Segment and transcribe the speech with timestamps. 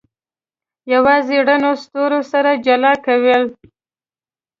[0.93, 3.43] یوازې رڼو ستورو سره جلا کول.